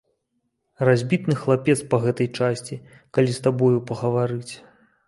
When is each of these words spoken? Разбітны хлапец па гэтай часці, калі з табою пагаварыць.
Разбітны 0.89 1.35
хлапец 1.43 1.77
па 1.91 2.01
гэтай 2.09 2.33
часці, 2.41 2.79
калі 3.19 3.31
з 3.39 3.49
табою 3.51 3.77
пагаварыць. 3.93 4.53